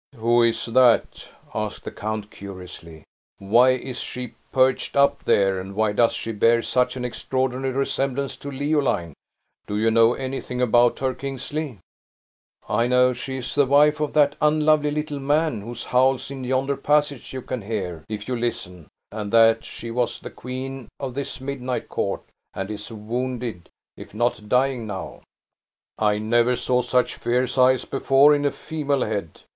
[0.15, 3.03] "Who is that?" asked the count, curiously.
[3.37, 8.35] "Why is she perched up there, and why does she bear such an extraordinary resemblance
[8.37, 9.13] to Leoline?
[9.67, 11.77] Do you know anything about her, Kingsley?"
[12.67, 16.77] "I know she is the wife of that unlovely little man, whose howls in yonder
[16.77, 21.39] passage you can hear, if you listen, and that she was the queen of this
[21.39, 22.23] midnight court,
[22.55, 25.21] and is wounded, if not dying, now!"
[25.99, 29.41] "I never saw such fierce eyes before in a female head!